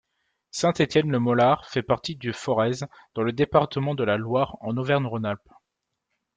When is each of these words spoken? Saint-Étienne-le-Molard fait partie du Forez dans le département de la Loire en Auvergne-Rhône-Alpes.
Saint-Étienne-le-Molard 0.49 1.69
fait 1.69 1.83
partie 1.83 2.15
du 2.15 2.33
Forez 2.33 2.87
dans 3.13 3.21
le 3.21 3.33
département 3.33 3.93
de 3.93 4.03
la 4.03 4.17
Loire 4.17 4.57
en 4.61 4.75
Auvergne-Rhône-Alpes. 4.77 5.47